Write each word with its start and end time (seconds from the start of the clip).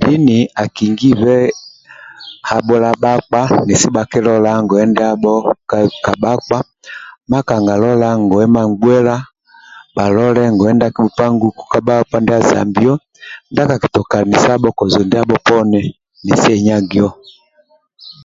Dini 0.00 0.38
akingibe 0.62 1.36
habhula 2.48 2.88
bhakpa 3.02 3.40
nesi 3.66 3.88
bhakilola 3.94 4.50
ngoye 4.62 4.84
ndia 4.90 5.10
ka 5.70 5.78
ka 6.04 6.12
bhakpa 6.22 6.58
makanga 7.30 7.74
lola 7.82 8.08
ngoye 8.22 8.46
mangbuela 8.54 9.16
bhalole 9.96 10.42
ngoye 10.52 10.72
ndia 10.74 10.90
azambio 12.40 12.94
ndia 13.50 13.70
kakitoka 13.70 14.14
anisa 14.20 14.52
kozo 14.78 15.00
ndiabho 15.06 15.56
nesi 16.24 16.48
aenyafio 16.54 17.08
poni 17.10 17.10